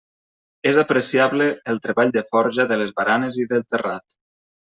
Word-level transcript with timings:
És 0.69 0.77
apreciable 0.83 1.47
el 1.73 1.77
treball 1.83 2.15
de 2.15 2.25
forja 2.31 2.67
de 2.71 2.79
les 2.83 2.93
baranes 3.01 3.39
i 3.43 3.45
del 3.53 3.65
terrat. 3.77 4.07